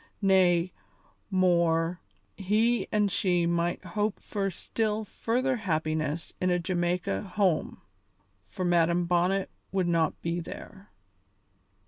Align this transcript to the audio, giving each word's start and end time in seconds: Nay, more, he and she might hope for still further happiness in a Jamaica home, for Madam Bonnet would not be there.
Nay, 0.23 0.71
more, 1.29 1.99
he 2.35 2.87
and 2.91 3.11
she 3.11 3.45
might 3.45 3.85
hope 3.85 4.19
for 4.19 4.49
still 4.49 5.03
further 5.03 5.57
happiness 5.57 6.33
in 6.41 6.49
a 6.49 6.57
Jamaica 6.57 7.21
home, 7.21 7.79
for 8.49 8.65
Madam 8.65 9.05
Bonnet 9.05 9.51
would 9.71 9.87
not 9.87 10.19
be 10.23 10.39
there. 10.39 10.89